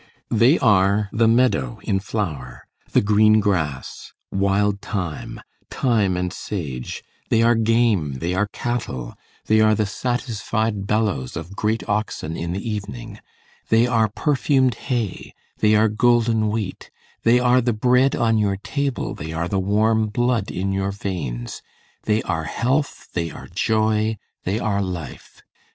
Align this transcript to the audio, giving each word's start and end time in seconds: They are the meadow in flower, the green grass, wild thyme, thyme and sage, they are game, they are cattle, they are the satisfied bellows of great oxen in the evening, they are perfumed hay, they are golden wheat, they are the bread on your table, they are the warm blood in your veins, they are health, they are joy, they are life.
They 0.31 0.57
are 0.57 1.09
the 1.13 1.27
meadow 1.27 1.77
in 1.83 1.99
flower, 1.99 2.65
the 2.91 3.01
green 3.03 3.39
grass, 3.39 4.13
wild 4.31 4.81
thyme, 4.81 5.39
thyme 5.69 6.17
and 6.17 6.33
sage, 6.33 7.03
they 7.29 7.43
are 7.43 7.53
game, 7.53 8.13
they 8.13 8.33
are 8.33 8.47
cattle, 8.47 9.13
they 9.45 9.61
are 9.61 9.75
the 9.75 9.85
satisfied 9.85 10.87
bellows 10.87 11.37
of 11.37 11.55
great 11.55 11.87
oxen 11.87 12.35
in 12.35 12.51
the 12.51 12.67
evening, 12.67 13.19
they 13.69 13.85
are 13.85 14.07
perfumed 14.09 14.73
hay, 14.89 15.35
they 15.59 15.75
are 15.75 15.87
golden 15.87 16.49
wheat, 16.49 16.89
they 17.21 17.37
are 17.39 17.61
the 17.61 17.71
bread 17.71 18.15
on 18.15 18.39
your 18.39 18.57
table, 18.57 19.13
they 19.13 19.31
are 19.33 19.47
the 19.47 19.59
warm 19.59 20.07
blood 20.07 20.49
in 20.49 20.71
your 20.71 20.89
veins, 20.91 21.61
they 22.05 22.23
are 22.23 22.45
health, 22.45 23.09
they 23.13 23.29
are 23.29 23.45
joy, 23.53 24.17
they 24.45 24.57
are 24.57 24.81
life. 24.81 25.43